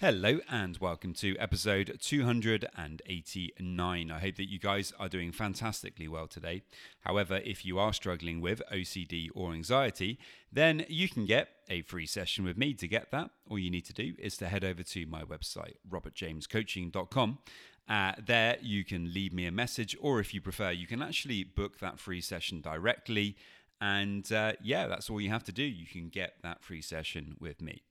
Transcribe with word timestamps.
Hello 0.00 0.40
and 0.50 0.78
welcome 0.78 1.12
to 1.12 1.36
episode 1.36 1.98
289. 2.00 4.10
I 4.10 4.18
hope 4.18 4.36
that 4.36 4.48
you 4.48 4.58
guys 4.58 4.94
are 4.98 5.10
doing 5.10 5.30
fantastically 5.30 6.08
well 6.08 6.26
today. 6.26 6.62
However, 7.00 7.42
if 7.44 7.66
you 7.66 7.78
are 7.78 7.92
struggling 7.92 8.40
with 8.40 8.62
OCD 8.72 9.28
or 9.34 9.52
anxiety, 9.52 10.18
then 10.50 10.86
you 10.88 11.06
can 11.06 11.26
get 11.26 11.50
a 11.68 11.82
free 11.82 12.06
session 12.06 12.46
with 12.46 12.56
me 12.56 12.72
to 12.72 12.88
get 12.88 13.10
that. 13.10 13.28
All 13.46 13.58
you 13.58 13.70
need 13.70 13.84
to 13.84 13.92
do 13.92 14.14
is 14.18 14.38
to 14.38 14.48
head 14.48 14.64
over 14.64 14.82
to 14.82 15.04
my 15.04 15.22
website, 15.22 15.74
robertjamescoaching.com. 15.86 17.38
Uh, 17.86 18.12
there, 18.24 18.56
you 18.62 18.86
can 18.86 19.12
leave 19.12 19.34
me 19.34 19.44
a 19.44 19.52
message, 19.52 19.94
or 20.00 20.18
if 20.18 20.32
you 20.32 20.40
prefer, 20.40 20.70
you 20.70 20.86
can 20.86 21.02
actually 21.02 21.44
book 21.44 21.78
that 21.80 21.98
free 21.98 22.22
session 22.22 22.62
directly. 22.62 23.36
And 23.82 24.32
uh, 24.32 24.54
yeah, 24.62 24.86
that's 24.86 25.10
all 25.10 25.20
you 25.20 25.28
have 25.28 25.44
to 25.44 25.52
do. 25.52 25.62
You 25.62 25.84
can 25.84 26.08
get 26.08 26.36
that 26.42 26.64
free 26.64 26.80
session 26.80 27.36
with 27.38 27.60
me. 27.60 27.82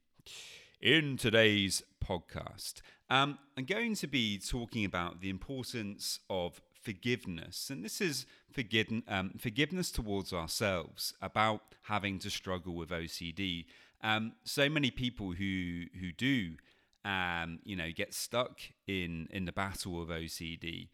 In 0.81 1.17
today's 1.17 1.83
podcast, 2.01 2.75
um, 3.09 3.37
I'm 3.57 3.65
going 3.65 3.95
to 3.95 4.07
be 4.07 4.37
talking 4.37 4.85
about 4.85 5.19
the 5.19 5.29
importance 5.29 6.21
of 6.29 6.61
forgiveness. 6.81 7.69
And 7.69 7.83
this 7.83 7.99
is 7.99 8.25
forgiven, 8.49 9.03
um, 9.09 9.31
forgiveness 9.37 9.91
towards 9.91 10.31
ourselves, 10.31 11.13
about 11.21 11.75
having 11.81 12.17
to 12.19 12.29
struggle 12.29 12.75
with 12.75 12.91
OCD. 12.91 13.65
Um, 14.01 14.31
so 14.45 14.69
many 14.69 14.89
people 14.89 15.33
who, 15.33 15.83
who 15.99 16.13
do, 16.13 16.53
um, 17.03 17.59
you 17.65 17.75
know, 17.75 17.91
get 17.93 18.13
stuck 18.13 18.61
in, 18.87 19.27
in 19.31 19.43
the 19.43 19.51
battle 19.51 20.01
of 20.01 20.07
OCD 20.07 20.87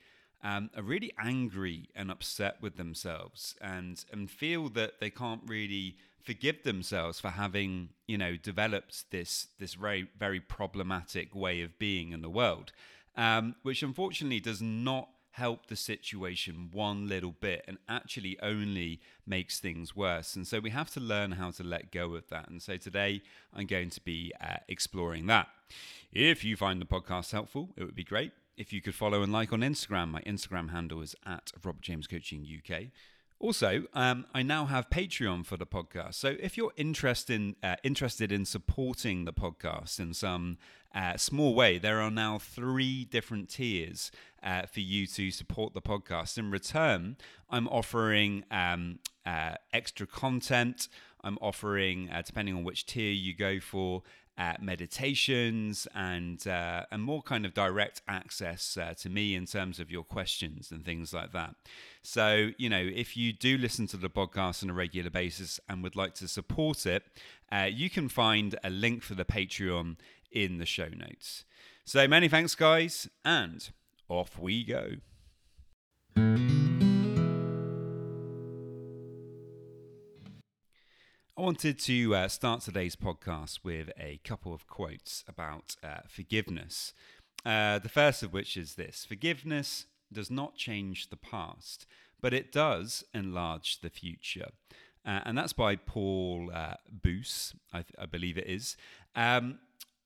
um, 0.46 0.70
are 0.78 0.84
really 0.84 1.12
angry 1.18 1.90
and 1.96 2.12
upset 2.12 2.58
with 2.62 2.78
themselves 2.78 3.56
and, 3.60 4.06
and 4.12 4.30
feel 4.30 4.70
that 4.70 5.00
they 5.00 5.10
can't 5.10 5.42
really 5.48 5.98
forgive 6.22 6.64
themselves 6.64 7.20
for 7.20 7.30
having 7.30 7.90
you 8.08 8.18
know 8.18 8.36
developed 8.36 9.12
this 9.12 9.48
this 9.60 9.76
very 9.76 10.08
very 10.18 10.40
problematic 10.40 11.36
way 11.36 11.62
of 11.62 11.78
being 11.78 12.12
in 12.12 12.22
the 12.24 12.30
world 12.30 12.72
um, 13.16 13.56
which 13.62 13.84
unfortunately 13.84 14.40
does 14.40 14.60
not 14.62 15.10
help 15.32 15.68
the 15.68 15.76
situation 15.76 16.70
one 16.72 17.08
little 17.08 17.36
bit 17.40 17.64
and 17.68 17.78
actually 17.90 18.38
only 18.42 19.02
makes 19.28 19.60
things 19.60 19.94
worse. 19.94 20.34
And 20.34 20.48
so 20.48 20.62
we 20.62 20.70
have 20.70 20.90
to 20.92 21.02
learn 21.02 21.34
how 21.34 21.52
to 21.52 21.64
let 21.64 21.92
go 21.92 22.16
of 22.16 22.30
that. 22.30 22.50
And 22.50 22.62
so 22.62 22.78
today 22.78 23.22
i'm 23.54 23.66
going 23.66 23.90
to 23.90 24.02
be 24.02 24.32
uh, 24.40 24.58
exploring 24.70 25.28
that. 25.28 25.50
If 26.14 26.46
you 26.46 26.56
find 26.56 26.82
the 26.82 26.86
podcast 26.86 27.32
helpful 27.32 27.70
it 27.76 27.84
would 27.84 27.96
be 27.96 28.04
great 28.04 28.32
if 28.58 28.72
you 28.74 28.82
could 28.82 28.96
follow 28.96 29.22
and 29.22 29.32
like 29.32 29.52
on 29.54 29.62
instagram 29.62 30.10
my 30.10 30.22
instagram 30.22 30.72
handle 30.72 31.02
is 31.02 31.16
at 31.26 31.52
robert 31.64 31.82
james 31.82 32.08
coaching 32.08 32.46
uk 32.58 32.84
also, 33.40 33.84
um, 33.94 34.26
I 34.34 34.44
now 34.44 34.66
have 34.66 34.90
Patreon 34.90 35.46
for 35.46 35.58
the 35.58 35.66
podcast. 35.66 36.16
So 36.16 36.36
if 36.40 36.56
you're 36.56 36.72
interested 36.78 37.36
in, 37.36 37.56
uh, 37.62 37.76
interested 37.84 38.32
in 38.32 38.46
supporting 38.46 39.26
the 39.26 39.34
podcast 39.34 40.00
in 40.00 40.14
some 40.14 40.58
uh, 40.94 41.18
small 41.18 41.54
way, 41.54 41.78
there 41.78 42.00
are 42.00 42.10
now 42.10 42.40
three 42.40 43.04
different 43.04 43.50
tiers 43.50 44.10
uh, 44.42 44.64
for 44.64 44.80
you 44.80 45.06
to 45.08 45.32
support 45.32 45.74
the 45.74 45.82
podcast. 45.82 46.38
In 46.38 46.50
return, 46.50 47.18
I'm 47.50 47.68
offering 47.68 48.46
um, 48.52 49.00
uh, 49.26 49.56
extra 49.74 50.08
content. 50.08 50.88
I'm 51.22 51.38
offering, 51.42 52.10
uh, 52.10 52.22
depending 52.26 52.56
on 52.56 52.64
which 52.64 52.86
tier 52.86 53.12
you 53.12 53.36
go 53.36 53.60
for, 53.60 54.04
at 54.38 54.62
meditations 54.62 55.88
and 55.96 56.46
uh, 56.48 56.84
and 56.92 57.02
more 57.02 57.22
kind 57.22 57.46
of 57.46 57.54
direct 57.54 58.02
access 58.08 58.78
uh, 58.78 58.94
to 58.96 59.10
me 59.10 59.36
in 59.36 59.46
terms 59.46 59.80
of 59.80 59.90
your 59.90 60.04
questions 60.04 60.72
and 60.72 60.84
things 60.84 61.14
like 61.14 61.32
that. 61.32 61.56
So 62.04 62.52
you 62.58 62.70
know, 62.70 62.90
if 62.94 63.16
you 63.16 63.34
do 63.34 63.58
listen 63.58 63.88
to 63.88 63.98
the 63.98 64.10
podcast 64.10 64.64
on 64.64 64.70
a 64.70 64.74
regular 64.74 65.10
basis 65.10 65.60
and 65.70 65.82
would 65.84 65.96
like 65.96 66.14
to 66.16 66.28
support 66.28 66.86
it, 66.86 67.04
uh, 67.52 67.70
you 67.72 67.90
can 67.90 68.10
find 68.10 68.58
a 68.64 68.70
link 68.70 69.04
for 69.04 69.16
the 69.16 69.26
Patreon 69.26 69.98
in 70.32 70.58
the 70.58 70.66
show 70.66 70.90
notes. 70.90 71.46
So 71.86 72.08
many 72.08 72.28
thanks, 72.28 72.56
guys, 72.56 73.08
and 73.24 73.70
off 74.10 74.38
we 74.40 74.64
go. 74.64 74.96
Wanted 81.46 81.78
to 81.82 82.16
uh, 82.16 82.28
start 82.28 82.62
today's 82.62 82.96
podcast 82.96 83.60
with 83.64 83.92
a 84.00 84.20
couple 84.24 84.52
of 84.52 84.66
quotes 84.66 85.24
about 85.28 85.76
uh, 85.84 85.98
forgiveness. 86.08 86.92
Uh, 87.46 87.78
the 87.78 87.88
first 87.88 88.24
of 88.24 88.34
which 88.34 88.58
is 88.58 88.74
this 88.74 89.06
Forgiveness 89.08 89.86
does 90.12 90.32
not 90.32 90.56
change 90.56 91.12
the 91.12 91.18
past, 91.18 91.86
but 92.20 92.34
it 92.34 92.52
does 92.52 93.04
enlarge 93.14 93.82
the 93.82 93.92
future. 93.92 94.48
Uh, 95.06 95.20
and 95.24 95.38
that's 95.38 95.54
by 95.54 95.76
Paul 95.76 96.50
uh, 96.52 96.78
Boese, 96.92 97.54
I, 97.72 97.84
th- 97.84 97.94
I, 98.00 98.08
believe 98.08 98.40
it 98.40 98.48
is. 98.48 98.76
Um, 99.16 99.60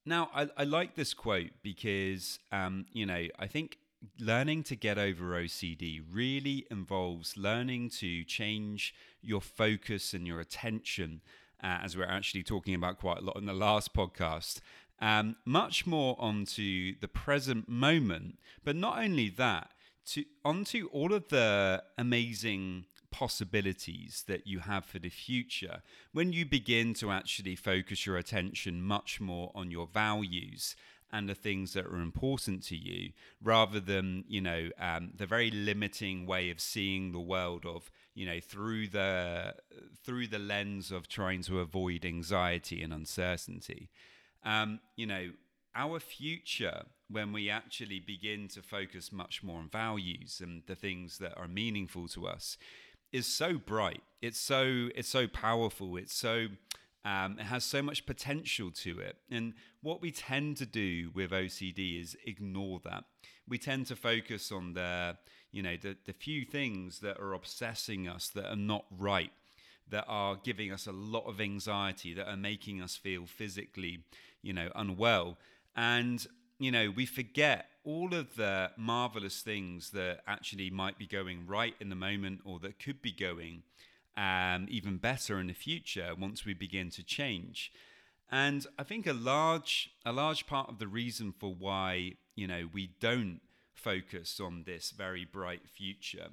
now, 0.06 0.30
I, 0.36 0.50
I, 0.58 0.66
like 0.66 0.96
this 0.96 1.14
quote 1.14 1.52
because, 1.64 2.40
um, 2.52 2.86
you 2.92 3.06
know, 3.06 3.28
I 3.40 3.48
think 3.48 3.78
learning 4.20 4.64
to 4.64 4.76
get 4.76 4.98
over 4.98 5.32
OCD 5.32 6.02
really 6.12 6.66
involves 6.72 7.38
learning 7.38 7.90
to 7.90 8.24
change 8.24 8.94
your 9.22 9.42
focus 9.42 10.14
and 10.14 10.26
your 10.26 10.40
attention, 10.40 11.22
uh, 11.64 11.80
as 11.84 11.98
we're 11.98 12.06
actually 12.06 12.44
talking 12.44 12.76
about 12.76 13.00
quite 13.00 13.20
a 13.20 13.22
lot 13.22 13.36
in 13.36 13.46
the 13.46 13.54
last 13.54 13.94
podcast, 13.94 14.62
um, 15.02 15.36
much 15.46 15.86
more 15.86 16.16
onto 16.20 16.98
the 17.00 17.08
present 17.08 17.68
moment. 17.68 18.40
But 18.64 18.76
not 18.76 19.00
only 19.00 19.30
that, 19.30 19.72
to 20.08 20.26
onto 20.44 20.88
all 20.92 21.14
of 21.14 21.28
the 21.30 21.84
amazing 21.98 22.86
possibilities 23.12 24.24
that 24.28 24.46
you 24.46 24.60
have 24.60 24.86
for 24.86 25.00
the 25.00 25.10
future 25.10 25.82
when 26.12 26.32
you 26.32 26.46
begin 26.46 26.94
to 26.94 27.10
actually 27.10 27.56
focus 27.56 28.06
your 28.06 28.18
attention 28.18 28.82
much 28.82 29.20
more 29.20 29.52
on 29.56 29.72
your 29.72 29.88
values 29.88 30.76
and 31.12 31.28
the 31.28 31.36
things 31.36 31.74
that 31.74 31.86
are 31.86 32.02
important 32.02 32.64
to 32.64 32.76
you 32.76 33.12
rather 33.42 33.80
than 33.80 34.24
you 34.28 34.42
know 34.42 34.70
um, 34.80 35.12
the 35.16 35.26
very 35.26 35.52
limiting 35.52 36.26
way 36.26 36.50
of 36.50 36.60
seeing 36.60 37.12
the 37.12 37.20
world 37.20 37.66
of 37.66 37.92
you 38.14 38.26
know 38.26 38.40
through 38.40 38.88
the 38.88 39.56
through 40.04 40.28
the 40.28 40.40
lens 40.40 40.92
of 40.92 41.08
trying 41.08 41.42
to 41.44 41.60
avoid 41.60 42.06
anxiety 42.06 42.82
and 42.82 42.94
uncertainty. 42.94 43.90
Um, 44.44 44.80
you 44.96 45.06
know 45.06 45.30
our 45.76 46.00
future 46.00 46.84
when 47.10 47.32
we 47.32 47.50
actually 47.50 48.00
begin 48.00 48.48
to 48.48 48.62
focus 48.62 49.12
much 49.12 49.42
more 49.44 49.60
on 49.60 49.70
values 49.70 50.42
and 50.44 50.64
the 50.68 50.76
things 50.76 51.18
that 51.18 51.36
are 51.38 51.48
meaningful 51.48 52.08
to 52.08 52.28
us 52.28 52.58
is 53.12 53.26
so 53.26 53.58
bright. 53.58 54.02
It's 54.22 54.40
so 54.40 54.90
it's 54.96 55.10
so 55.10 55.28
powerful. 55.28 55.98
It's 55.98 56.16
so 56.16 56.48
um, 57.06 57.38
it 57.40 57.46
has 57.46 57.64
so 57.64 57.82
much 57.82 58.06
potential 58.06 58.72
to 58.72 59.00
it. 59.00 59.18
And 59.32 59.54
what 59.82 60.02
we 60.02 60.12
tend 60.12 60.58
to 60.58 60.66
do 60.66 61.12
with 61.14 61.32
OCD 61.32 62.02
is 62.02 62.18
ignore 62.26 62.80
that. 62.84 63.06
We 63.48 63.58
tend 63.58 63.88
to 63.88 63.96
focus 63.96 64.52
on 64.52 64.74
the, 64.74 65.18
you 65.52 65.64
know, 65.64 65.78
the, 65.82 65.96
the 66.06 66.14
few 66.14 66.46
things 66.46 67.00
that 67.00 67.18
are 67.18 67.34
obsessing 67.34 68.08
us 68.08 68.28
that 68.30 68.50
are 68.50 68.56
not 68.56 68.86
right, 68.98 69.32
that 69.90 70.06
are 70.08 70.36
giving 70.44 70.72
us 70.72 70.88
a 70.88 70.92
lot 70.92 71.26
of 71.26 71.40
anxiety, 71.40 72.14
that 72.14 72.28
are 72.28 72.38
making 72.38 72.82
us 72.82 72.96
feel 72.96 73.26
physically, 73.26 74.04
you 74.42 74.54
know, 74.54 74.70
unwell. 74.76 75.38
And, 75.76 76.26
you 76.60 76.72
know, 76.72 76.92
we 76.96 77.06
forget 77.06 77.68
all 77.86 78.14
of 78.14 78.36
the 78.36 78.72
marvelous 78.78 79.42
things 79.42 79.92
that 79.92 80.20
actually 80.28 80.70
might 80.70 80.98
be 80.98 81.08
going 81.08 81.48
right 81.48 81.76
in 81.80 81.90
the 81.90 81.96
moment 81.96 82.42
or 82.44 82.60
that 82.60 82.78
could 82.78 83.02
be 83.02 83.12
going 83.12 83.64
um, 84.20 84.68
even 84.70 84.98
better 84.98 85.40
in 85.40 85.48
the 85.48 85.54
future 85.54 86.12
once 86.20 86.46
we 86.46 86.54
begin 86.54 86.90
to 86.92 87.04
change. 87.04 87.72
And 88.30 88.68
I 88.78 88.84
think 88.84 89.08
a 89.08 89.14
large 89.14 89.92
a 90.06 90.12
large 90.12 90.46
part 90.46 90.70
of 90.70 90.78
the 90.78 90.88
reason 90.88 91.32
for 91.32 91.54
why 91.54 92.14
you 92.36 92.48
know 92.48 92.70
we 92.72 92.92
don't 93.00 93.40
focus 93.74 94.40
on 94.40 94.64
this 94.66 94.92
very 94.92 95.24
bright 95.26 95.68
future 95.70 96.28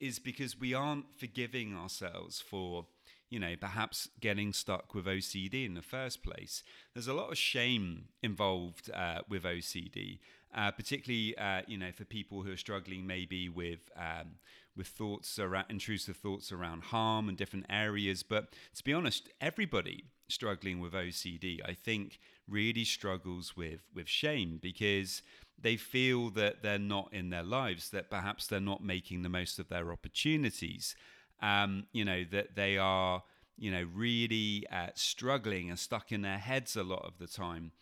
is 0.00 0.18
because 0.18 0.58
we 0.58 0.72
aren't 0.74 1.06
forgiving 1.18 1.76
ourselves 1.76 2.40
for 2.40 2.86
you 3.28 3.40
know, 3.40 3.54
perhaps 3.60 4.08
getting 4.20 4.52
stuck 4.52 4.94
with 4.94 5.04
OCD 5.04 5.66
in 5.66 5.74
the 5.74 5.82
first 5.82 6.22
place. 6.22 6.62
There's 6.94 7.08
a 7.08 7.12
lot 7.12 7.32
of 7.32 7.36
shame 7.36 8.04
involved 8.22 8.88
uh, 8.94 9.22
with 9.28 9.42
OCD, 9.42 10.20
uh, 10.54 10.70
particularly, 10.70 11.36
uh, 11.36 11.62
you 11.66 11.76
know, 11.76 11.90
for 11.90 12.04
people 12.04 12.42
who 12.42 12.52
are 12.52 12.56
struggling 12.56 13.04
maybe 13.04 13.48
with 13.48 13.80
um, 13.96 14.36
with 14.76 14.86
thoughts 14.86 15.38
around 15.38 15.66
intrusive 15.70 16.16
thoughts 16.16 16.52
around 16.52 16.84
harm 16.84 17.28
and 17.28 17.36
different 17.36 17.66
areas. 17.70 18.22
But 18.22 18.52
to 18.74 18.84
be 18.84 18.92
honest, 18.92 19.28
everybody 19.40 20.04
struggling 20.28 20.80
with 20.80 20.92
OCD, 20.92 21.60
I 21.64 21.72
think, 21.72 22.18
really 22.48 22.84
struggles 22.84 23.56
with 23.56 23.80
with 23.94 24.08
shame 24.08 24.58
because 24.60 25.22
they 25.58 25.76
feel 25.76 26.30
that 26.30 26.62
they're 26.62 26.78
not 26.78 27.08
in 27.12 27.30
their 27.30 27.42
lives, 27.42 27.90
that 27.90 28.10
perhaps 28.10 28.46
they're 28.46 28.60
not 28.60 28.84
making 28.84 29.22
the 29.22 29.28
most 29.28 29.58
of 29.58 29.68
their 29.68 29.92
opportunities. 29.92 30.94
Um, 31.40 31.86
you 31.92 32.04
know 32.04 32.24
that 32.30 32.56
they 32.56 32.76
are, 32.78 33.22
you 33.56 33.70
know, 33.70 33.86
really 33.94 34.66
uh, 34.70 34.88
struggling 34.94 35.70
and 35.70 35.78
stuck 35.78 36.12
in 36.12 36.22
their 36.22 36.38
heads 36.38 36.76
a 36.76 36.82
lot 36.82 37.04
of 37.04 37.18
the 37.18 37.26
time, 37.26 37.72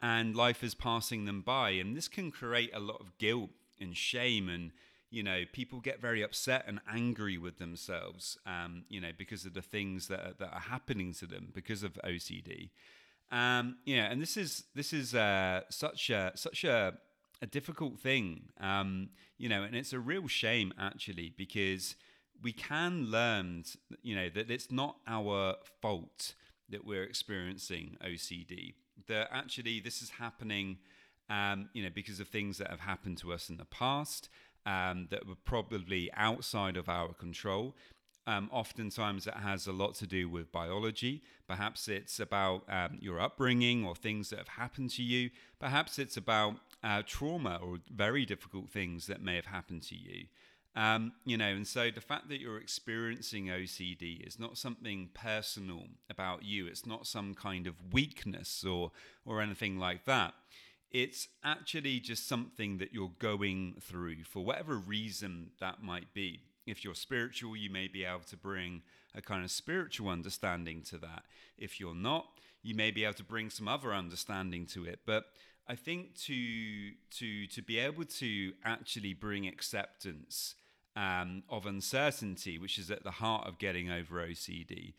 and 0.00 0.36
life 0.36 0.62
is 0.62 0.74
passing 0.74 1.24
them 1.24 1.42
by, 1.42 1.70
and 1.70 1.96
this 1.96 2.08
can 2.08 2.30
create 2.30 2.70
a 2.74 2.80
lot 2.80 3.00
of 3.00 3.16
guilt 3.18 3.50
and 3.80 3.96
shame 3.96 4.48
and 4.48 4.72
you 5.10 5.22
know, 5.22 5.42
people 5.52 5.80
get 5.80 6.00
very 6.00 6.22
upset 6.22 6.64
and 6.66 6.80
angry 6.90 7.38
with 7.38 7.58
themselves, 7.58 8.38
um, 8.46 8.84
you 8.88 9.00
know, 9.00 9.10
because 9.16 9.44
of 9.44 9.54
the 9.54 9.62
things 9.62 10.08
that 10.08 10.20
are, 10.20 10.34
that 10.38 10.52
are 10.52 10.60
happening 10.60 11.14
to 11.14 11.26
them 11.26 11.48
because 11.54 11.82
of 11.82 11.94
OCD. 12.04 12.70
Um, 13.30 13.78
yeah, 13.84 14.10
and 14.10 14.20
this 14.20 14.36
is 14.36 14.64
this 14.74 14.92
is 14.92 15.14
uh, 15.14 15.62
such 15.70 16.10
a 16.10 16.32
such 16.34 16.64
a, 16.64 16.94
a 17.42 17.46
difficult 17.46 17.98
thing, 17.98 18.48
um, 18.60 19.10
you 19.36 19.48
know, 19.48 19.62
and 19.62 19.74
it's 19.74 19.92
a 19.92 19.98
real 19.98 20.28
shame 20.28 20.72
actually 20.78 21.32
because 21.36 21.94
we 22.42 22.52
can 22.52 23.06
learn, 23.10 23.64
you 24.02 24.14
know, 24.14 24.28
that 24.30 24.50
it's 24.50 24.70
not 24.70 24.96
our 25.06 25.56
fault 25.82 26.34
that 26.70 26.84
we're 26.84 27.02
experiencing 27.02 27.96
OCD. 28.04 28.74
That 29.08 29.28
actually 29.32 29.80
this 29.80 30.02
is 30.02 30.10
happening, 30.10 30.78
um, 31.28 31.68
you 31.72 31.82
know, 31.82 31.90
because 31.94 32.20
of 32.20 32.28
things 32.28 32.58
that 32.58 32.70
have 32.70 32.80
happened 32.80 33.18
to 33.18 33.32
us 33.32 33.48
in 33.50 33.56
the 33.56 33.64
past 33.64 34.28
um, 34.68 35.08
that 35.10 35.26
were 35.26 35.34
probably 35.44 36.10
outside 36.14 36.76
of 36.76 36.88
our 36.88 37.14
control. 37.14 37.74
Um, 38.26 38.50
oftentimes, 38.52 39.26
it 39.26 39.34
has 39.34 39.66
a 39.66 39.72
lot 39.72 39.94
to 39.96 40.06
do 40.06 40.28
with 40.28 40.52
biology. 40.52 41.22
Perhaps 41.48 41.88
it's 41.88 42.20
about 42.20 42.64
um, 42.68 42.98
your 43.00 43.18
upbringing 43.18 43.86
or 43.86 43.96
things 43.96 44.28
that 44.28 44.38
have 44.38 44.48
happened 44.48 44.90
to 44.90 45.02
you. 45.02 45.30
Perhaps 45.58 45.98
it's 45.98 46.18
about 46.18 46.56
uh, 46.84 47.02
trauma 47.06 47.58
or 47.62 47.78
very 47.90 48.26
difficult 48.26 48.68
things 48.68 49.06
that 49.06 49.22
may 49.22 49.36
have 49.36 49.46
happened 49.46 49.82
to 49.84 49.96
you. 49.96 50.26
Um, 50.76 51.12
you 51.24 51.38
know, 51.38 51.48
and 51.48 51.66
so 51.66 51.90
the 51.90 52.02
fact 52.02 52.28
that 52.28 52.38
you're 52.38 52.60
experiencing 52.60 53.46
OCD 53.46 54.24
is 54.26 54.38
not 54.38 54.58
something 54.58 55.08
personal 55.14 55.84
about 56.10 56.44
you. 56.44 56.66
It's 56.66 56.84
not 56.84 57.06
some 57.06 57.34
kind 57.34 57.66
of 57.66 57.74
weakness 57.92 58.62
or 58.62 58.92
or 59.24 59.40
anything 59.40 59.78
like 59.78 60.04
that. 60.04 60.34
It's 60.90 61.28
actually 61.44 62.00
just 62.00 62.26
something 62.26 62.78
that 62.78 62.92
you're 62.92 63.12
going 63.18 63.74
through 63.80 64.24
for 64.24 64.44
whatever 64.44 64.76
reason 64.76 65.50
that 65.60 65.82
might 65.82 66.14
be. 66.14 66.40
If 66.66 66.84
you're 66.84 66.94
spiritual, 66.94 67.56
you 67.56 67.70
may 67.70 67.88
be 67.88 68.04
able 68.04 68.24
to 68.28 68.36
bring 68.36 68.82
a 69.14 69.22
kind 69.22 69.44
of 69.44 69.50
spiritual 69.50 70.08
understanding 70.08 70.82
to 70.84 70.98
that. 70.98 71.24
If 71.56 71.80
you're 71.80 71.94
not, 71.94 72.26
you 72.62 72.74
may 72.74 72.90
be 72.90 73.04
able 73.04 73.14
to 73.14 73.24
bring 73.24 73.50
some 73.50 73.68
other 73.68 73.92
understanding 73.92 74.66
to 74.66 74.84
it. 74.84 75.00
But 75.06 75.26
I 75.66 75.74
think 75.74 76.14
to 76.22 76.92
to 77.18 77.46
to 77.46 77.62
be 77.62 77.78
able 77.78 78.04
to 78.04 78.52
actually 78.64 79.12
bring 79.12 79.46
acceptance 79.46 80.54
um, 80.96 81.42
of 81.48 81.66
uncertainty, 81.66 82.58
which 82.58 82.78
is 82.78 82.90
at 82.90 83.04
the 83.04 83.12
heart 83.12 83.46
of 83.46 83.58
getting 83.58 83.90
over 83.90 84.16
OCD, 84.16 84.94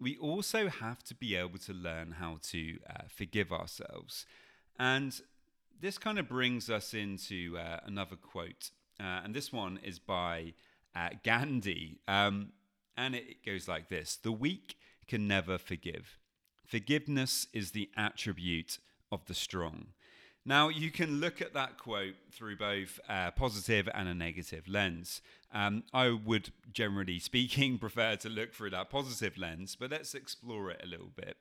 we 0.00 0.16
also 0.18 0.68
have 0.68 1.02
to 1.04 1.14
be 1.14 1.34
able 1.34 1.58
to 1.58 1.72
learn 1.72 2.12
how 2.12 2.38
to 2.50 2.78
uh, 2.88 3.02
forgive 3.08 3.52
ourselves. 3.52 4.24
And 4.78 5.20
this 5.82 5.98
kind 5.98 6.18
of 6.18 6.28
brings 6.28 6.70
us 6.70 6.94
into 6.94 7.58
uh, 7.58 7.80
another 7.84 8.16
quote, 8.16 8.70
uh, 9.00 9.20
and 9.24 9.34
this 9.34 9.52
one 9.52 9.80
is 9.82 9.98
by 9.98 10.54
uh, 10.94 11.08
Gandhi, 11.24 11.98
um, 12.06 12.52
and 12.96 13.16
it 13.16 13.44
goes 13.44 13.66
like 13.66 13.88
this: 13.88 14.16
"The 14.16 14.32
weak 14.32 14.76
can 15.08 15.26
never 15.26 15.58
forgive. 15.58 16.18
Forgiveness 16.64 17.48
is 17.52 17.72
the 17.72 17.90
attribute 17.96 18.78
of 19.10 19.26
the 19.26 19.34
strong." 19.34 19.88
Now, 20.44 20.68
you 20.68 20.90
can 20.90 21.20
look 21.20 21.40
at 21.40 21.54
that 21.54 21.78
quote 21.78 22.14
through 22.32 22.56
both 22.56 22.98
a 23.08 23.30
positive 23.30 23.88
and 23.92 24.08
a 24.08 24.14
negative 24.14 24.66
lens. 24.66 25.20
Um, 25.52 25.84
I 25.92 26.10
would, 26.10 26.50
generally 26.72 27.18
speaking, 27.18 27.78
prefer 27.80 28.16
to 28.16 28.28
look 28.28 28.54
through 28.54 28.70
that 28.70 28.90
positive 28.90 29.36
lens, 29.36 29.76
but 29.78 29.90
let's 29.90 30.14
explore 30.14 30.70
it 30.70 30.80
a 30.82 30.86
little 30.86 31.10
bit. 31.14 31.36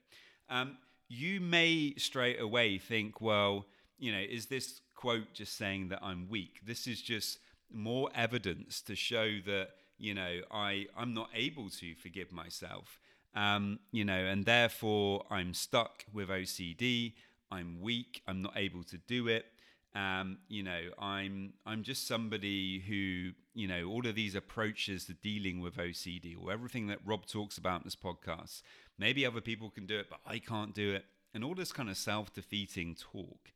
Um, 0.49 0.77
you 1.07 1.41
may 1.41 1.93
straight 1.97 2.39
away 2.39 2.77
think, 2.77 3.19
well, 3.19 3.65
you 4.01 4.12
know, 4.12 4.19
is 4.19 4.48
this 4.48 4.81
quote 4.95 5.31
just 5.33 5.56
saying 5.56 5.89
that 5.89 6.00
I'm 6.01 6.27
weak? 6.27 6.59
This 6.65 6.88
is 6.88 7.01
just 7.01 7.38
more 7.71 8.09
evidence 8.15 8.81
to 8.81 8.95
show 8.95 9.38
that, 9.45 9.69
you 10.00 10.15
know, 10.15 10.42
I, 10.51 10.88
I'm 10.98 11.13
not 11.13 11.30
able 11.36 11.69
to 11.69 11.94
forgive 11.95 12.31
myself. 12.31 13.00
Um, 13.36 13.80
you 13.92 14.03
know, 14.03 14.18
and 14.18 14.44
therefore 14.44 15.24
I'm 15.30 15.53
stuck 15.53 16.03
with 16.12 16.30
OCD. 16.30 17.13
I'm 17.51 17.80
weak. 17.80 18.24
I'm 18.27 18.42
not 18.42 18.53
able 18.57 18.83
to 18.86 18.98
do 18.98 19.27
it. 19.27 19.45
Um, 19.94 20.39
you 20.48 20.63
know, 20.63 20.80
I'm 20.98 21.53
I'm 21.65 21.83
just 21.83 22.07
somebody 22.07 22.80
who, 22.80 23.31
you 23.53 23.68
know, 23.68 23.86
all 23.86 24.07
of 24.07 24.15
these 24.15 24.36
approaches 24.36 25.06
to 25.06 25.13
dealing 25.13 25.62
with 25.62 25.77
OCD 25.77 26.36
or 26.42 26.51
everything 26.51 26.88
that 26.88 27.00
Rob 27.06 27.25
talks 27.27 27.57
about 27.57 27.81
in 27.81 27.86
this 27.86 27.95
podcast. 27.95 28.63
Maybe 28.98 29.25
other 29.25 29.42
people 29.42 29.69
can 29.69 29.86
do 29.86 30.00
it, 30.00 30.07
but 30.09 30.19
I 30.25 30.39
can't 30.39 30.74
do 30.74 30.94
it. 30.94 31.06
And 31.33 31.44
all 31.44 31.56
this 31.56 31.71
kind 31.71 31.89
of 31.89 31.98
self-defeating 31.98 32.95
talk. 32.95 33.51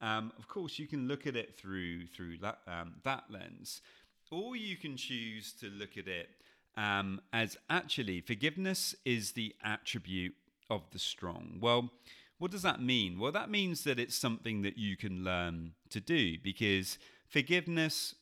Um, 0.00 0.32
of 0.38 0.48
course, 0.48 0.78
you 0.78 0.86
can 0.86 1.08
look 1.08 1.26
at 1.26 1.36
it 1.36 1.56
through 1.58 2.06
through 2.06 2.38
that 2.38 2.58
um, 2.66 2.94
that 3.04 3.24
lens, 3.30 3.82
or 4.30 4.56
you 4.56 4.76
can 4.76 4.96
choose 4.96 5.52
to 5.60 5.66
look 5.66 5.96
at 5.98 6.08
it 6.08 6.28
um, 6.76 7.20
as 7.32 7.56
actually 7.68 8.20
forgiveness 8.20 8.94
is 9.04 9.32
the 9.32 9.54
attribute 9.62 10.34
of 10.68 10.82
the 10.92 10.98
strong. 10.98 11.58
Well, 11.60 11.90
what 12.38 12.50
does 12.50 12.62
that 12.62 12.80
mean? 12.80 13.18
Well, 13.18 13.32
that 13.32 13.50
means 13.50 13.84
that 13.84 13.98
it's 13.98 14.16
something 14.16 14.62
that 14.62 14.78
you 14.78 14.96
can 14.96 15.24
learn 15.24 15.72
to 15.90 16.00
do 16.00 16.38
because 16.38 16.98
forgiveness 17.28 18.14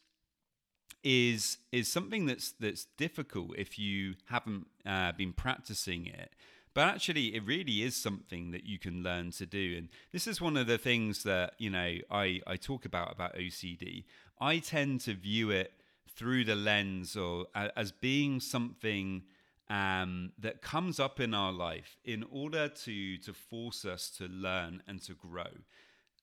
is 1.04 1.58
is 1.70 1.90
something 1.90 2.26
that's 2.26 2.52
that's 2.58 2.86
difficult 2.96 3.56
if 3.56 3.78
you 3.78 4.14
haven't 4.26 4.66
uh, 4.84 5.12
been 5.12 5.32
practicing 5.32 6.06
it 6.06 6.32
but 6.78 6.86
actually 6.86 7.34
it 7.34 7.44
really 7.44 7.82
is 7.82 7.96
something 7.96 8.52
that 8.52 8.64
you 8.64 8.78
can 8.78 9.02
learn 9.02 9.32
to 9.32 9.44
do. 9.44 9.74
And 9.76 9.88
this 10.12 10.28
is 10.28 10.40
one 10.40 10.56
of 10.56 10.68
the 10.68 10.78
things 10.78 11.24
that 11.24 11.54
you 11.58 11.70
know 11.70 11.96
i 12.08 12.40
i 12.46 12.54
talk 12.54 12.84
about 12.84 13.10
about 13.10 13.34
ocd 13.34 14.04
i 14.40 14.58
tend 14.60 15.00
to 15.00 15.14
view 15.14 15.50
it 15.50 15.72
through 16.14 16.44
the 16.44 16.54
lens 16.54 17.16
or 17.16 17.46
uh, 17.56 17.70
as 17.76 17.90
being 17.90 18.38
something 18.38 19.24
um, 19.68 20.30
that 20.38 20.62
comes 20.62 21.00
up 21.00 21.18
in 21.18 21.34
our 21.34 21.50
life 21.50 21.96
in 22.04 22.24
order 22.30 22.68
to 22.68 23.18
to 23.18 23.32
force 23.32 23.84
us 23.84 24.08
to 24.10 24.26
learn 24.26 24.80
and 24.86 25.02
to 25.02 25.14
grow. 25.14 25.50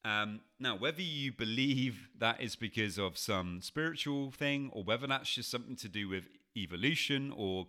Um, 0.06 0.40
now, 0.58 0.78
whether 0.78 1.02
you 1.02 1.34
believe 1.34 2.08
that 2.18 2.40
is 2.40 2.56
because 2.56 2.98
of 2.98 3.18
some 3.18 3.62
spiritual 3.62 4.32
thing, 4.32 4.70
or 4.72 4.86
whether 4.86 5.06
that's 5.06 5.34
just 5.34 5.52
something 5.52 5.76
to 5.76 5.90
do 5.90 6.08
with 6.08 6.30
evolution, 6.56 7.34
or 7.36 7.66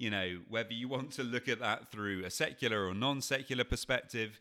you 0.00 0.08
know, 0.08 0.38
whether 0.48 0.72
you 0.72 0.88
want 0.88 1.12
to 1.12 1.22
look 1.22 1.46
at 1.46 1.60
that 1.60 1.92
through 1.92 2.24
a 2.24 2.30
secular 2.30 2.86
or 2.86 2.94
non-secular 2.94 3.64
perspective, 3.64 4.40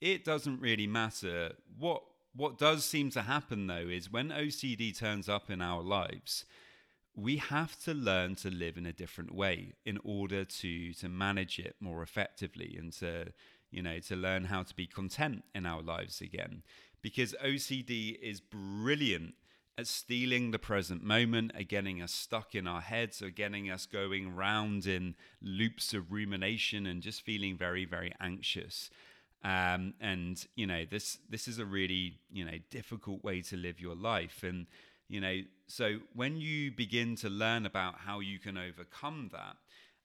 it 0.00 0.24
doesn't 0.24 0.60
really 0.60 0.88
matter. 0.88 1.52
What 1.78 2.02
what 2.34 2.58
does 2.58 2.84
seem 2.84 3.10
to 3.10 3.22
happen 3.22 3.68
though 3.68 3.88
is 3.88 4.10
when 4.10 4.30
OCD 4.30 4.96
turns 4.96 5.28
up 5.28 5.48
in 5.48 5.62
our 5.62 5.80
lives, 5.80 6.44
we 7.14 7.36
have 7.36 7.78
to 7.84 7.94
learn 7.94 8.34
to 8.36 8.50
live 8.50 8.76
in 8.76 8.86
a 8.86 8.92
different 8.92 9.32
way 9.32 9.74
in 9.84 9.98
order 10.02 10.44
to 10.44 10.92
to 10.94 11.08
manage 11.08 11.60
it 11.60 11.76
more 11.78 12.02
effectively 12.02 12.76
and 12.76 12.92
to 12.94 13.32
you 13.70 13.82
know 13.82 14.00
to 14.00 14.16
learn 14.16 14.46
how 14.46 14.64
to 14.64 14.74
be 14.74 14.88
content 14.88 15.44
in 15.54 15.66
our 15.66 15.82
lives 15.82 16.20
again 16.20 16.64
because 17.00 17.32
OCD 17.44 18.18
is 18.20 18.40
brilliant 18.40 19.34
at 19.80 19.86
stealing 19.86 20.50
the 20.50 20.58
present 20.58 21.02
moment, 21.02 21.52
at 21.54 21.66
getting 21.66 22.02
us 22.02 22.12
stuck 22.12 22.54
in 22.54 22.66
our 22.68 22.82
heads, 22.82 23.22
or 23.22 23.30
getting 23.30 23.70
us 23.70 23.86
going 23.86 24.36
round 24.36 24.86
in 24.86 25.14
loops 25.40 25.94
of 25.94 26.12
rumination 26.12 26.86
and 26.86 27.02
just 27.02 27.22
feeling 27.22 27.56
very, 27.56 27.86
very 27.86 28.12
anxious. 28.20 28.90
Um, 29.42 29.94
and 29.98 30.46
you 30.54 30.66
know, 30.66 30.84
this 30.84 31.18
this 31.30 31.48
is 31.48 31.58
a 31.58 31.64
really 31.64 32.18
you 32.30 32.44
know 32.44 32.58
difficult 32.70 33.24
way 33.24 33.40
to 33.42 33.56
live 33.56 33.80
your 33.80 33.96
life. 33.96 34.42
And 34.42 34.66
you 35.08 35.20
know, 35.20 35.40
so 35.66 36.00
when 36.14 36.36
you 36.36 36.70
begin 36.70 37.16
to 37.16 37.30
learn 37.30 37.64
about 37.64 38.00
how 38.00 38.20
you 38.20 38.38
can 38.38 38.58
overcome 38.58 39.30
that, 39.32 39.56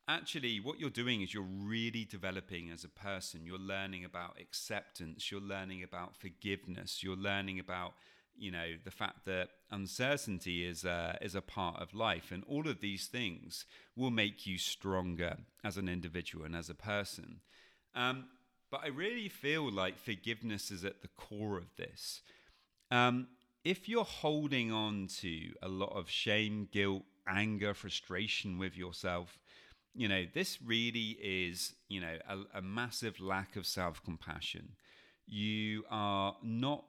actually 0.08 0.62
what 0.62 0.80
you're 0.80 0.90
doing 0.90 1.22
is 1.22 1.34
you're 1.34 1.44
really 1.44 2.06
developing 2.06 2.70
as 2.70 2.84
a 2.84 2.90
person 2.90 3.44
you're 3.44 3.58
learning 3.58 4.06
about 4.06 4.38
acceptance 4.40 5.32
you're 5.32 5.42
learning 5.42 5.82
about 5.82 6.16
forgiveness 6.16 7.02
you're 7.02 7.16
learning 7.16 7.60
about 7.60 7.94
you 8.38 8.52
know 8.52 8.66
the 8.84 8.92
fact 8.92 9.26
that 9.26 9.50
uncertainty 9.72 10.66
is 10.66 10.84
a, 10.84 11.18
is 11.22 11.36
a 11.36 11.42
part 11.42 11.82
of 11.82 11.94
life 11.94 12.32
and 12.32 12.44
all 12.48 12.68
of 12.68 12.82
these 12.82 13.08
things 13.08 13.66
will 13.96 14.12
make 14.12 14.46
you 14.46 14.58
stronger 14.58 15.38
as 15.64 15.78
an 15.78 15.90
individual 15.90 16.46
and 16.46 16.56
as 16.56 16.70
a 16.70 16.76
person. 16.76 17.40
Um, 17.96 18.26
but 18.72 18.82
i 18.84 18.88
really 18.88 19.30
feel 19.30 19.72
like 19.72 19.98
forgiveness 19.98 20.72
is 20.72 20.84
at 20.84 21.02
the 21.02 21.08
core 21.10 21.58
of 21.58 21.76
this. 21.78 22.22
Um, 22.92 23.28
if 23.64 23.90
you're 23.90 24.04
holding 24.04 24.72
on 24.72 25.08
to 25.22 25.54
a 25.62 25.68
lot 25.68 25.96
of 25.96 26.10
shame 26.10 26.68
guilt 26.72 27.04
anger 27.28 27.74
frustration 27.74 28.60
with 28.60 28.78
yourself 28.78 29.40
you 29.96 30.08
know 30.08 30.26
this 30.34 30.60
really 30.62 31.18
is 31.22 31.74
you 31.88 32.02
know 32.02 32.18
a, 32.28 32.58
a 32.60 32.62
massive 32.62 33.20
lack 33.20 33.56
of 33.56 33.66
self-compassion. 33.66 34.74
You 35.26 35.86
are 35.90 36.36
not 36.44 36.84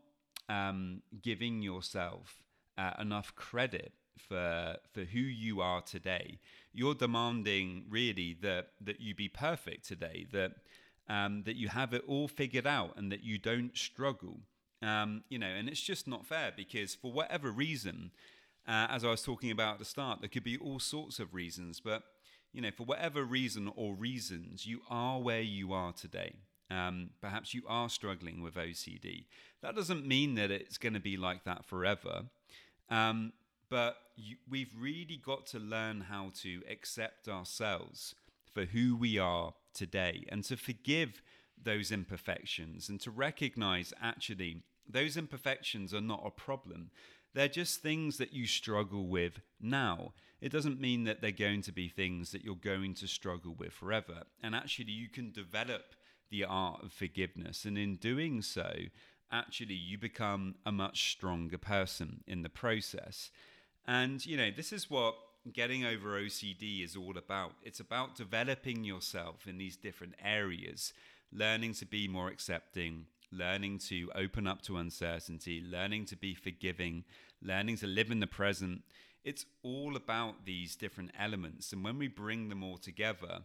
um, 0.49 1.03
giving 1.23 1.63
yourself 1.63 2.43
uh, 2.79 2.93
enough 2.99 3.35
credit 3.35 3.93
for 4.17 4.77
for 4.93 5.05
who 5.05 5.21
you 5.21 5.61
are 5.61 5.81
today. 5.81 6.39
You're 6.73 6.95
demanding 6.95 7.85
really 7.89 8.37
that 8.43 8.69
that 8.81 9.01
you 9.01 9.15
be 9.15 9.29
perfect 9.29 9.87
today, 9.87 10.27
that 10.33 10.53
um, 11.09 11.43
that 11.45 11.57
you 11.57 11.69
have 11.69 11.93
it 11.93 12.05
all 12.07 12.29
figured 12.29 12.67
out, 12.67 12.97
and 12.97 13.11
that 13.13 13.23
you 13.23 13.39
don't 13.39 13.77
struggle. 13.77 14.41
Um, 14.83 15.25
you 15.29 15.39
know, 15.39 15.47
and 15.47 15.69
it's 15.69 15.81
just 15.81 16.07
not 16.07 16.27
fair 16.27 16.53
because 16.55 16.95
for 16.95 17.11
whatever 17.11 17.51
reason, 17.51 18.11
uh, 18.69 18.87
as 18.91 19.05
I 19.05 19.11
was 19.11 19.23
talking 19.23 19.51
about 19.51 19.75
at 19.75 19.79
the 19.79 19.85
start, 19.85 20.21
there 20.21 20.29
could 20.29 20.45
be 20.45 20.59
all 20.59 20.79
sorts 20.79 21.19
of 21.19 21.35
reasons, 21.35 21.81
but 21.81 22.03
you 22.53 22.61
know, 22.61 22.71
for 22.71 22.85
whatever 22.85 23.23
reason 23.23 23.71
or 23.77 23.95
reasons, 23.95 24.67
you 24.67 24.81
are 24.89 25.21
where 25.21 25.43
you 25.43 25.73
are 25.73 25.93
today. 25.93 26.37
Um, 26.71 27.11
perhaps 27.21 27.55
you 27.55 27.63
are 27.69 27.89
struggling 27.89 28.43
with 28.43 28.55
OCD. 28.55 29.27
That 29.63 29.77
doesn't 29.77 30.07
mean 30.07 30.35
that 30.35 30.51
it's 30.51 30.79
going 30.79 30.95
to 30.95 31.01
be 31.01 31.17
like 31.17 31.45
that 31.45 31.65
forever. 31.65 32.25
Um, 32.91 33.33
but 33.69 33.97
you, 34.17 34.37
we've 34.49 34.73
really 34.79 35.21
got 35.25 35.47
to 35.47 35.59
learn 35.59 36.03
how 36.03 36.31
to 36.43 36.63
accept 36.71 37.29
ourselves 37.29 38.15
for 38.53 38.65
who 38.65 38.97
we 38.97 39.19
are 39.19 39.55
today 39.75 40.25
and 40.29 40.43
to 40.45 40.57
forgive 40.57 41.23
those 41.63 41.91
imperfections 41.91 42.89
and 42.89 43.01
to 43.01 43.11
recognize 43.11 43.93
actually 44.01 44.63
those 44.89 45.17
imperfections 45.17 45.93
are 45.93 46.01
not 46.01 46.23
a 46.25 46.31
problem. 46.31 46.91
They're 47.35 47.49
just 47.49 47.83
things 47.83 48.19
that 48.19 48.33
you 48.33 48.47
struggle 48.47 49.07
with 49.07 49.41
now. 49.61 50.15
It 50.41 50.53
doesn't 50.53 50.81
mean 50.81 51.05
that 51.05 51.21
they're 51.21 51.33
going 51.33 51.63
to 51.63 51.73
be 51.73 51.89
things 51.89 52.31
that 52.31 52.45
you're 52.45 52.55
going 52.55 52.95
to 52.95 53.07
struggle 53.07 53.55
with 53.59 53.73
forever. 53.73 54.23
And 54.43 54.55
actually, 54.55 54.93
you 54.93 55.09
can 55.09 55.33
develop 55.33 55.95
the 56.31 56.45
art 56.45 56.83
of 56.83 56.93
forgiveness. 56.93 57.65
And 57.65 57.79
in 57.79 57.97
doing 57.97 58.43
so, 58.43 58.73
actually, 59.31 59.75
you 59.75 59.99
become 59.99 60.57
a 60.65 60.73
much 60.73 61.11
stronger 61.13 61.59
person 61.59 62.23
in 62.27 62.43
the 62.43 62.49
process. 62.49 63.31
And, 63.87 64.25
you 64.25 64.37
know, 64.37 64.51
this 64.51 64.73
is 64.73 64.91
what 64.91 65.15
getting 65.53 65.85
over 65.85 66.21
OCD 66.21 66.85
is 66.85 66.97
all 66.97 67.17
about. 67.17 67.53
It's 67.63 67.81
about 67.81 68.17
developing 68.17 68.85
yourself 68.85 69.47
in 69.47 69.59
these 69.59 69.77
different 69.77 70.15
areas, 70.23 70.93
learning 71.33 71.75
to 71.75 71.87
be 71.87 72.09
more 72.09 72.29
accepting, 72.29 73.07
learning 73.31 73.79
to 73.79 74.11
open 74.15 74.47
up 74.47 74.63
to 74.63 74.77
uncertainty, 74.77 75.63
learning 75.65 76.07
to 76.07 76.17
be 76.17 76.35
forgiving, 76.35 77.05
learning 77.43 77.77
to 77.79 77.87
live 77.87 78.11
in 78.11 78.21
the 78.21 78.27
present. 78.27 78.83
It's 79.25 79.45
all 79.63 79.97
about 79.97 80.47
these 80.47 80.77
different 80.77 81.11
elements. 81.19 81.73
And 81.73 81.85
when 81.85 81.99
we 81.99 82.09
bring 82.09 82.49
them 82.49 82.63
all 82.63 82.79
together, 82.79 83.41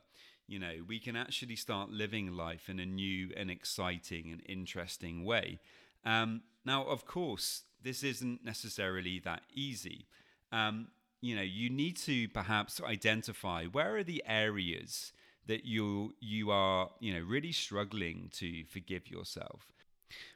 you 0.48 0.60
know, 0.60 0.74
we 0.88 1.00
can 1.00 1.15
actually 1.15 1.55
start 1.55 1.89
living 1.89 2.36
life 2.36 2.69
in 2.69 2.79
a 2.79 2.86
new 2.86 3.31
and 3.36 3.50
exciting 3.50 4.31
and 4.31 4.41
interesting 4.48 5.24
way. 5.24 5.60
Um, 6.05 6.41
now, 6.65 6.83
of 6.83 7.05
course, 7.05 7.63
this 7.81 8.03
isn't 8.03 8.43
necessarily 8.43 9.19
that 9.19 9.43
easy. 9.53 10.07
Um, 10.51 10.88
you 11.21 11.36
know, 11.36 11.41
you 11.41 11.69
need 11.69 11.98
to 11.98 12.27
perhaps 12.29 12.81
identify 12.81 13.65
where 13.65 13.98
are 13.98 14.03
the 14.03 14.24
areas 14.25 15.13
that 15.48 15.65
you 15.65 16.13
you 16.19 16.51
are, 16.51 16.89
you 17.00 17.13
know, 17.13 17.21
really 17.21 17.51
struggling 17.51 18.29
to 18.33 18.63
forgive 18.65 19.10
yourself. 19.10 19.71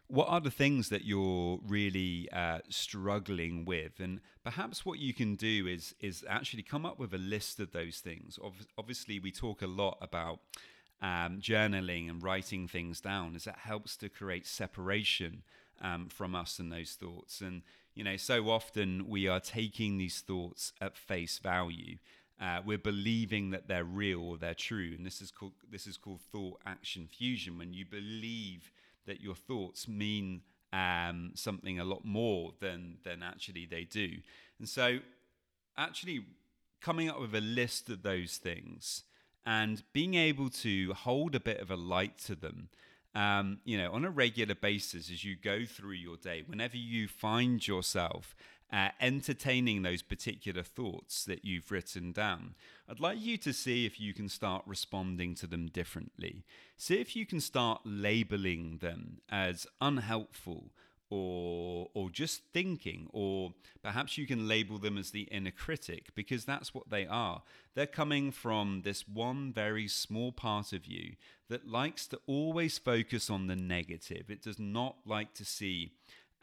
What 0.08 0.28
are 0.30 0.42
the 0.42 0.52
things 0.52 0.90
that 0.90 1.06
you're 1.06 1.60
really 1.66 2.30
uh, 2.32 2.60
struggling 2.70 3.66
with, 3.66 4.00
and 4.00 4.22
perhaps 4.44 4.86
what 4.86 5.00
you 5.00 5.14
can 5.14 5.36
do 5.36 5.68
is 5.68 5.96
is 6.00 6.24
actually 6.30 6.64
come 6.64 6.86
up 6.86 7.00
with 7.00 7.14
a 7.14 7.18
list 7.18 7.60
of 7.60 7.72
those 7.72 8.00
things. 8.00 8.38
Obviously, 8.78 9.20
we 9.20 9.32
talk 9.32 9.62
a 9.62 9.68
lot 9.68 9.98
about 10.02 10.40
um, 11.02 11.40
journaling 11.42 12.10
and 12.10 12.24
writing 12.24 12.68
things 12.68 13.02
down, 13.02 13.36
as 13.36 13.46
that 13.46 13.60
helps 13.60 13.98
to 13.98 14.10
create 14.10 14.48
separation 14.48 15.44
um, 15.82 16.08
from 16.10 16.36
us 16.36 16.60
and 16.60 16.72
those 16.72 16.92
thoughts. 16.94 17.42
And 17.42 17.64
you 17.94 18.04
know, 18.04 18.18
so 18.18 18.50
often 18.50 19.08
we 19.08 19.28
are 19.28 19.40
taking 19.40 19.98
these 19.98 20.20
thoughts 20.20 20.74
at 20.82 20.98
face 20.98 21.40
value. 21.40 21.98
Uh, 22.40 22.60
we're 22.66 22.78
believing 22.78 23.52
that 23.52 23.68
they're 23.68 23.86
real 23.86 24.22
or 24.22 24.38
they're 24.38 24.54
true, 24.54 24.94
and 24.96 25.06
this 25.06 25.22
is 25.22 25.32
called 25.32 25.54
this 25.70 25.88
is 25.88 25.98
called 25.98 26.22
thought 26.22 26.60
action 26.66 27.08
fusion. 27.08 27.58
When 27.58 27.74
you 27.74 27.86
believe 27.86 28.72
that 29.06 29.22
your 29.22 29.36
thoughts 29.36 29.88
mean 29.88 30.42
um, 30.74 31.32
something 31.36 31.80
a 31.80 31.86
lot 31.86 32.04
more 32.04 32.54
than 32.60 32.98
than 33.04 33.24
actually 33.24 33.66
they 33.66 33.84
do. 33.84 34.18
And 34.60 34.68
so, 34.68 35.00
actually, 35.78 36.26
coming 36.82 37.10
up 37.10 37.20
with 37.20 37.34
a 37.34 37.42
list 37.42 37.90
of 37.90 38.04
those 38.04 38.38
things 38.38 39.04
and 39.46 39.84
being 39.94 40.16
able 40.16 40.50
to 40.50 40.94
hold 40.94 41.36
a 41.36 41.40
bit 41.40 41.60
of 41.60 41.72
a 41.72 41.76
light 41.76 42.18
to 42.18 42.36
them. 42.36 42.70
Um, 43.14 43.60
you 43.64 43.78
know, 43.78 43.94
on 43.94 44.04
a 44.04 44.10
regular 44.10 44.56
basis 44.56 45.10
as 45.10 45.24
you 45.24 45.38
go 45.38 45.64
through 45.64 45.94
your 45.94 46.18
day, 46.18 46.44
whenever 46.46 46.76
you 46.76 47.08
find 47.08 47.66
yourself 47.66 48.36
uh, 48.72 48.90
entertaining 49.00 49.82
those 49.82 50.02
particular 50.02 50.64
thoughts 50.64 51.24
that 51.26 51.46
you've 51.46 51.72
written 51.72 52.12
down, 52.12 52.56
I'd 52.90 53.00
like 53.00 53.20
you 53.20 53.38
to 53.38 53.54
see 53.54 53.86
if 53.86 54.00
you 54.00 54.14
can 54.14 54.30
start 54.30 54.64
responding 54.66 55.36
to 55.36 55.48
them 55.48 55.68
differently. 55.68 56.44
See 56.78 57.00
if 57.00 57.16
you 57.16 57.26
can 57.26 57.40
start 57.40 57.82
labeling 57.86 58.80
them 58.80 59.20
as 59.30 59.68
unhelpful 59.80 60.72
or 61.10 61.90
or 61.94 62.10
just 62.10 62.42
thinking 62.52 63.08
or 63.14 63.54
perhaps 63.84 64.18
you 64.18 64.26
can 64.26 64.48
label 64.48 64.78
them 64.78 64.98
as 64.98 65.12
the 65.12 65.24
inner 65.24 65.52
critic 65.52 66.10
because 66.16 66.46
that's 66.46 66.74
what 66.74 66.90
they 66.90 67.06
are. 67.06 67.44
They're 67.76 67.86
coming 67.86 68.32
from 68.32 68.82
this 68.84 69.08
one 69.08 69.54
very 69.54 69.88
small 69.88 70.32
part 70.32 70.74
of 70.74 70.86
you 70.86 71.16
that 71.48 71.68
likes 71.68 72.08
to 72.08 72.20
always 72.26 72.78
focus 72.78 73.30
on 73.30 73.48
the 73.48 73.56
negative. 73.56 74.30
It 74.30 74.42
does 74.42 74.60
not 74.60 74.98
like 75.06 75.34
to 75.36 75.46
see 75.46 75.94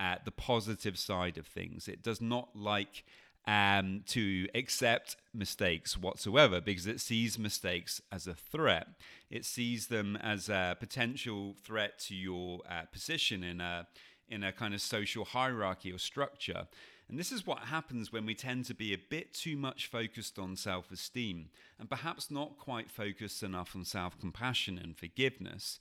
at 0.02 0.24
the 0.24 0.32
positive 0.32 0.98
side 0.98 1.38
of 1.38 1.46
things. 1.46 1.86
It 1.86 2.02
does 2.02 2.20
not 2.20 2.48
like 2.56 3.04
um, 3.46 4.02
to 4.08 4.48
accept 4.52 5.16
mistakes 5.32 5.96
whatsoever 5.96 6.60
because 6.60 6.88
it 6.88 7.00
sees 7.00 7.38
mistakes 7.38 8.02
as 8.10 8.26
a 8.26 8.34
threat. 8.34 8.88
It 9.30 9.44
sees 9.44 9.86
them 9.86 10.16
as 10.16 10.48
a 10.48 10.76
potential 10.78 11.54
threat 11.62 12.00
to 12.00 12.16
your 12.16 12.60
uh, 12.68 12.82
position 12.92 13.44
in 13.44 13.60
a 13.60 13.86
in 14.28 14.42
a 14.42 14.52
kind 14.52 14.72
of 14.74 14.80
social 14.80 15.24
hierarchy 15.24 15.92
or 15.92 15.98
structure. 15.98 16.66
And 17.08 17.18
this 17.18 17.30
is 17.30 17.46
what 17.46 17.58
happens 17.58 18.10
when 18.10 18.24
we 18.24 18.34
tend 18.34 18.64
to 18.66 18.74
be 18.74 18.94
a 18.94 18.98
bit 18.98 19.34
too 19.34 19.56
much 19.56 19.86
focused 19.86 20.38
on 20.38 20.56
self 20.56 20.90
esteem 20.90 21.50
and 21.78 21.88
perhaps 21.88 22.30
not 22.30 22.58
quite 22.58 22.90
focused 22.90 23.42
enough 23.42 23.76
on 23.76 23.84
self 23.84 24.18
compassion 24.18 24.78
and 24.82 24.96
forgiveness. 24.96 25.78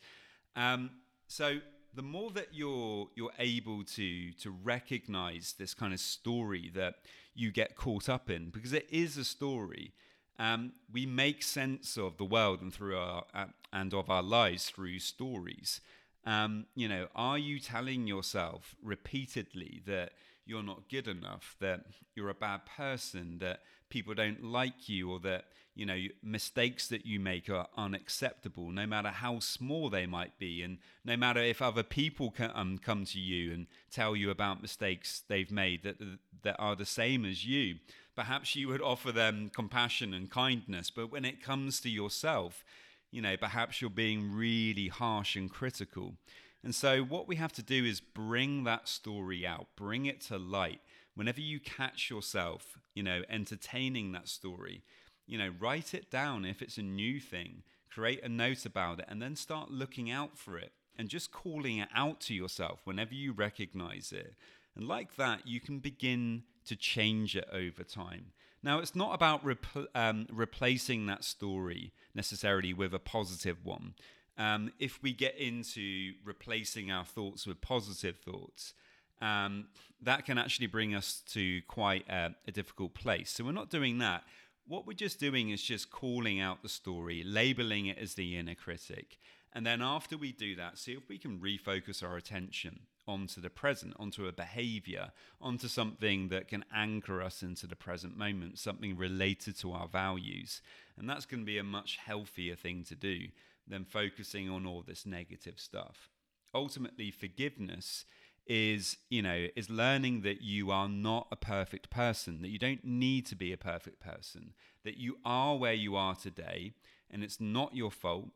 Um, 0.56 0.92
so, 1.28 1.60
the 1.94 2.02
more 2.02 2.32
that 2.32 2.48
you're 2.52 3.08
you're 3.16 3.32
able 3.40 3.84
to 3.84 4.32
to 4.34 4.52
recognize 4.64 5.56
this 5.58 5.74
kind 5.74 5.94
of 5.94 6.00
story 6.00 6.72
that 6.74 6.96
you 7.34 7.52
get 7.52 7.76
caught 7.76 8.10
up 8.10 8.30
in 8.30 8.50
because 8.50 8.74
it 8.74 8.88
is 8.90 9.18
a 9.18 9.26
story 9.26 9.94
um, 10.40 10.72
we 10.92 11.06
make 11.06 11.44
sense 11.44 11.98
of 11.98 12.18
the 12.18 12.26
world 12.26 12.62
and 12.62 12.74
through 12.74 12.98
our 12.98 13.26
uh, 13.34 13.46
and 13.72 13.94
of 13.94 14.10
our 14.10 14.24
lives 14.24 14.70
through 14.70 15.00
stories. 15.00 15.82
Um, 16.26 16.66
you 16.76 16.88
know 16.88 17.08
are 17.16 17.38
you 17.38 17.60
telling 17.60 18.08
yourself 18.08 18.76
repeatedly 18.84 19.82
that 19.86 20.14
you're 20.46 20.64
not 20.64 20.90
good 20.90 21.08
enough 21.08 21.56
that 21.60 21.82
you're 22.16 22.30
a 22.30 22.34
bad 22.34 22.62
person 22.66 23.38
that 23.40 23.60
people 23.90 24.14
don't 24.14 24.44
like 24.44 24.90
you 24.90 25.12
or 25.12 25.20
that 25.20 25.46
you 25.76 25.86
know 25.86 25.98
mistakes 26.24 26.88
that 26.88 27.06
you 27.06 27.20
make 27.20 27.50
are 27.50 27.68
unacceptable 27.78 28.72
no 28.72 28.86
matter 28.86 29.10
how 29.10 29.40
small 29.40 29.90
they 29.90 30.06
might 30.06 30.38
be 30.38 30.62
and 30.64 30.78
no 31.06 31.16
matter 31.16 31.40
if 31.40 31.62
other 31.62 31.84
people 31.84 32.32
can, 32.32 32.52
um, 32.56 32.78
come 32.78 33.06
to 33.06 33.20
you 33.20 33.54
and 33.54 33.68
tell 33.90 34.16
you 34.16 34.30
about 34.30 34.62
mistakes 34.62 35.24
they've 35.28 35.52
made 35.52 35.84
that 35.84 35.98
that 36.44 36.56
are 36.58 36.76
the 36.76 36.86
same 36.86 37.24
as 37.24 37.46
you. 37.46 37.76
Perhaps 38.16 38.56
you 38.56 38.68
would 38.68 38.82
offer 38.82 39.12
them 39.12 39.52
compassion 39.54 40.14
and 40.14 40.30
kindness 40.30 40.92
but 40.92 41.12
when 41.12 41.24
it 41.24 41.42
comes 41.42 41.80
to 41.80 41.90
yourself 41.90 42.66
you 43.12 43.22
know 43.22 43.38
perhaps 43.38 43.82
you're 43.82 43.90
being 43.90 44.32
really 44.32 44.88
harsh 44.88 45.36
and 45.36 45.50
critical 45.52 46.16
and 46.64 46.76
so 46.76 47.02
what 47.02 47.28
we 47.28 47.38
have 47.38 47.54
to 47.54 47.64
do 47.64 47.86
is 47.86 48.00
bring 48.00 48.64
that 48.64 48.88
story 48.88 49.46
out 49.46 49.68
bring 49.76 50.06
it 50.06 50.22
to 50.22 50.38
light 50.38 50.82
whenever 51.16 51.42
you 51.42 51.60
catch 51.60 52.10
yourself, 52.10 52.80
you 52.94 53.04
know, 53.04 53.22
entertaining 53.30 54.12
that 54.12 54.28
story, 54.28 54.84
you 55.28 55.38
know, 55.38 55.52
write 55.60 55.94
it 55.94 56.10
down 56.10 56.46
if 56.46 56.62
it's 56.62 56.78
a 56.78 56.82
new 56.82 57.20
thing, 57.20 57.64
create 57.92 58.24
a 58.24 58.30
note 58.30 58.66
about 58.66 59.00
it, 59.00 59.06
and 59.08 59.22
then 59.22 59.36
start 59.36 59.72
looking 59.72 60.10
out 60.10 60.38
for 60.38 60.58
it 60.58 60.72
and 60.98 61.10
just 61.10 61.32
calling 61.32 61.78
it 61.78 61.90
out 61.96 62.20
to 62.20 62.34
yourself 62.34 62.82
whenever 62.86 63.14
you 63.14 63.34
recognize 63.34 64.12
it. 64.12 64.36
And 64.76 64.88
like 64.88 65.16
that, 65.18 65.48
you 65.48 65.60
can 65.60 65.80
begin 65.80 66.44
to 66.66 66.76
change 66.76 67.36
it 67.36 67.48
over 67.52 67.84
time. 67.84 68.32
Now, 68.64 68.80
it's 68.80 68.96
not 68.96 69.16
about 69.16 69.44
rep- 69.44 69.66
um, 69.96 70.28
replacing 70.32 71.08
that 71.08 71.24
story 71.24 71.92
necessarily 72.14 72.74
with 72.74 72.94
a 72.94 73.00
positive 73.00 73.66
one. 73.66 73.96
Um, 74.42 74.72
if 74.80 75.04
we 75.04 75.14
get 75.14 75.38
into 75.38 76.14
replacing 76.26 76.90
our 76.90 77.06
thoughts 77.06 77.46
with 77.46 77.62
positive 77.62 78.18
thoughts, 78.18 78.74
um, 79.22 79.68
that 80.02 80.26
can 80.26 80.40
actually 80.40 80.66
bring 80.66 80.96
us 80.96 81.22
to 81.34 81.62
quite 81.68 82.10
a, 82.10 82.32
a 82.48 82.52
difficult 82.52 82.96
place. 82.96 83.30
So, 83.30 83.44
we're 83.44 83.52
not 83.52 83.70
doing 83.70 84.00
that. 84.00 84.24
What 84.68 84.88
we're 84.88 84.94
just 84.94 85.20
doing 85.20 85.52
is 85.52 85.62
just 85.62 85.92
calling 85.92 86.40
out 86.40 86.64
the 86.64 86.70
story, 86.70 87.22
labeling 87.24 87.86
it 87.86 88.00
as 88.00 88.16
the 88.16 88.36
inner 88.36 88.56
critic. 88.56 89.20
And 89.54 89.64
then 89.64 89.80
after 89.82 90.18
we 90.18 90.32
do 90.32 90.56
that, 90.56 90.80
see 90.80 90.94
if 90.94 91.08
we 91.08 91.20
can 91.20 91.40
refocus 91.40 92.02
our 92.02 92.18
attention 92.18 92.80
onto 93.08 93.42
the 93.42 93.50
present, 93.50 93.94
onto 94.00 94.26
a 94.26 94.32
behavior, 94.32 95.12
onto 95.40 95.68
something 95.68 96.30
that 96.30 96.48
can 96.48 96.66
anchor 96.74 97.22
us 97.22 97.44
into 97.44 97.68
the 97.68 97.76
present 97.76 98.18
moment, 98.18 98.58
something 98.58 98.98
related 98.98 99.56
to 99.60 99.74
our 99.74 99.88
values. 99.88 100.62
And 100.98 101.08
that's 101.08 101.26
going 101.26 101.42
to 101.42 101.46
be 101.46 101.60
a 101.60 101.64
much 101.64 101.98
healthier 101.98 102.56
thing 102.56 102.84
to 102.86 102.96
do 102.96 103.28
than 103.68 103.86
focusing 103.86 104.50
on 104.50 104.66
all 104.66 104.84
this 104.86 105.06
negative 105.06 105.60
stuff. 105.60 106.10
Ultimately, 106.54 107.12
forgiveness 107.12 108.06
is, 108.46 108.98
you 109.10 109.22
know, 109.22 109.48
is 109.56 109.70
learning 109.70 110.22
that 110.22 110.42
you 110.42 110.72
are 110.72 110.90
not 110.90 111.28
a 111.32 111.36
perfect 111.36 111.90
person, 111.90 112.42
that 112.42 112.50
you 112.50 112.60
don't 112.60 112.84
need 112.84 113.26
to 113.28 113.36
be 113.36 113.54
a 113.54 113.58
perfect 113.58 114.00
person, 114.00 114.54
that 114.84 114.98
you 114.98 115.18
are 115.24 115.56
where 115.56 115.74
you 115.74 115.96
are 115.96 116.16
today, 116.16 116.74
and 117.10 117.24
it's 117.24 117.40
not 117.40 117.76
your 117.76 117.92
fault, 117.92 118.30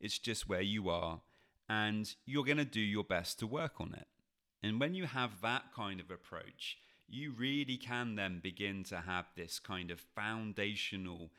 it's 0.00 0.18
just 0.18 0.48
where 0.48 0.62
you 0.62 0.88
are, 0.88 1.20
and 1.68 2.14
you're 2.26 2.44
going 2.44 2.56
to 2.56 2.64
do 2.64 2.80
your 2.80 3.04
best 3.04 3.38
to 3.38 3.46
work 3.46 3.80
on 3.80 3.94
it. 3.94 4.08
And 4.62 4.80
when 4.80 4.94
you 4.94 5.06
have 5.06 5.40
that 5.42 5.72
kind 5.74 6.00
of 6.00 6.10
approach, 6.10 6.78
you 7.08 7.32
really 7.32 7.76
can 7.76 8.14
then 8.14 8.40
begin 8.42 8.84
to 8.84 8.96
have 9.00 9.26
this 9.36 9.58
kind 9.58 9.90
of 9.90 10.00
foundational 10.00 11.30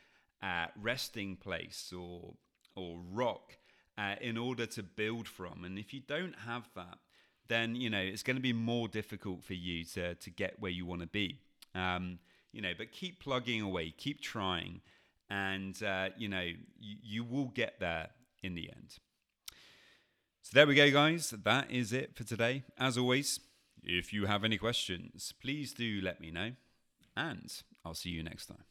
uh, 0.42 0.68
resting 0.80 1.36
place 1.36 1.94
or 1.98 2.36
or 2.76 3.00
rock 3.12 3.58
uh, 3.98 4.16
in 4.22 4.38
order 4.38 4.66
to 4.66 4.84
build 4.84 5.28
from. 5.28 5.64
And 5.64 5.78
if 5.78 5.94
you 5.94 6.00
don't 6.00 6.36
have 6.46 6.70
that, 6.76 6.98
then 7.48 7.76
you 7.76 7.90
know 7.90 8.00
it's 8.00 8.24
going 8.24 8.38
to 8.38 8.42
be 8.42 8.54
more 8.54 8.88
difficult 8.88 9.44
for 9.44 9.54
you 9.54 9.84
to 9.84 10.16
to 10.16 10.30
get 10.30 10.60
where 10.60 10.72
you 10.72 10.86
want 10.86 11.02
to 11.02 11.08
be. 11.08 11.40
Um, 11.76 12.20
you 12.52 12.62
know, 12.62 12.72
but 12.78 12.92
keep 12.92 13.20
plugging 13.22 13.62
away, 13.62 13.94
keep 13.98 14.22
trying, 14.22 14.82
and 15.30 15.82
uh, 15.84 16.10
you 16.18 16.30
know 16.30 16.42
you, 16.80 16.96
you 17.04 17.24
will 17.24 17.52
get 17.54 17.80
there 17.80 18.10
in 18.42 18.56
the 18.56 18.70
end. 18.70 18.96
So 20.44 20.52
there 20.54 20.66
we 20.66 20.76
go, 20.76 20.90
guys. 20.92 21.30
That 21.30 21.70
is 21.70 21.94
it 21.94 22.16
for 22.16 22.24
today. 22.24 22.64
As 22.78 22.98
always, 22.98 23.40
if 23.84 24.12
you 24.12 24.26
have 24.26 24.44
any 24.44 24.58
questions, 24.58 25.34
please 25.40 25.74
do 25.74 26.00
let 26.02 26.20
me 26.20 26.32
know, 26.32 26.52
and 27.16 27.52
I'll 27.86 27.94
see 27.94 28.10
you 28.10 28.24
next 28.24 28.48
time. 28.48 28.71